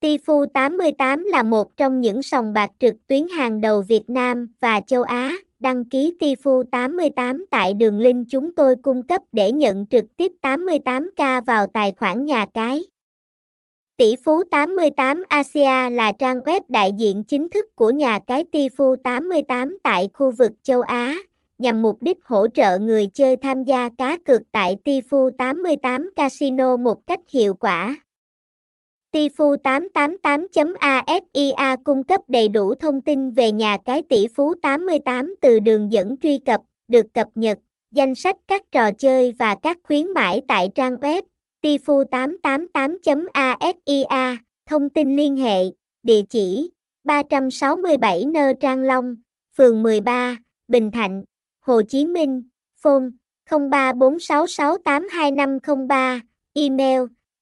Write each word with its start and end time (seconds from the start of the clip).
Tifu 0.00 0.46
88 0.46 1.22
là 1.24 1.42
một 1.42 1.76
trong 1.76 2.00
những 2.00 2.22
sòng 2.22 2.52
bạc 2.52 2.70
trực 2.80 2.94
tuyến 3.06 3.28
hàng 3.28 3.60
đầu 3.60 3.82
Việt 3.82 4.10
Nam 4.10 4.48
và 4.60 4.80
châu 4.86 5.02
Á. 5.02 5.36
Đăng 5.60 5.84
ký 5.84 6.14
Tifu 6.20 6.62
88 6.72 7.46
tại 7.50 7.74
đường 7.74 7.98
link 7.98 8.26
chúng 8.30 8.54
tôi 8.54 8.76
cung 8.82 9.02
cấp 9.02 9.22
để 9.32 9.52
nhận 9.52 9.86
trực 9.86 10.04
tiếp 10.16 10.32
88k 10.42 11.42
vào 11.44 11.66
tài 11.66 11.92
khoản 11.98 12.24
nhà 12.24 12.46
cái. 12.54 12.82
Tỷ 13.96 14.16
phú 14.24 14.42
88 14.50 15.22
Asia 15.28 15.90
là 15.90 16.12
trang 16.18 16.38
web 16.38 16.60
đại 16.68 16.90
diện 16.98 17.24
chính 17.24 17.48
thức 17.48 17.76
của 17.76 17.90
nhà 17.90 18.18
cái 18.26 18.44
Tifu 18.52 18.96
88 18.96 19.78
tại 19.82 20.08
khu 20.14 20.30
vực 20.30 20.52
châu 20.62 20.80
Á, 20.80 21.16
nhằm 21.58 21.82
mục 21.82 22.02
đích 22.02 22.24
hỗ 22.24 22.48
trợ 22.48 22.78
người 22.78 23.06
chơi 23.06 23.36
tham 23.36 23.64
gia 23.64 23.88
cá 23.98 24.18
cược 24.18 24.40
tại 24.52 24.76
Tifu 24.84 25.30
88 25.38 26.10
Casino 26.16 26.76
một 26.76 27.06
cách 27.06 27.20
hiệu 27.30 27.54
quả. 27.54 27.96
Tifu888.asia 29.12 31.76
cung 31.84 32.04
cấp 32.04 32.20
đầy 32.28 32.48
đủ 32.48 32.74
thông 32.74 33.00
tin 33.00 33.30
về 33.30 33.52
nhà 33.52 33.76
cái 33.84 34.02
tỷ 34.08 34.26
phú 34.36 34.54
88 34.62 35.34
từ 35.40 35.60
đường 35.60 35.92
dẫn 35.92 36.16
truy 36.22 36.38
cập, 36.44 36.60
được 36.88 37.06
cập 37.14 37.26
nhật, 37.34 37.58
danh 37.90 38.14
sách 38.14 38.36
các 38.48 38.62
trò 38.72 38.92
chơi 38.92 39.32
và 39.38 39.54
các 39.62 39.76
khuyến 39.84 40.10
mãi 40.12 40.42
tại 40.48 40.70
trang 40.74 40.94
web 40.94 41.22
tifu888.asia, 41.62 44.36
thông 44.66 44.90
tin 44.90 45.16
liên 45.16 45.36
hệ, 45.36 45.60
địa 46.02 46.22
chỉ 46.28 46.70
367 47.04 48.24
Nơ 48.24 48.52
Trang 48.60 48.80
Long, 48.82 49.16
phường 49.58 49.82
13, 49.82 50.36
Bình 50.68 50.90
Thạnh, 50.90 51.22
Hồ 51.60 51.82
Chí 51.82 52.06
Minh, 52.06 52.42
phone 52.82 53.04
0346682503, 53.48 56.20
email 56.54 57.00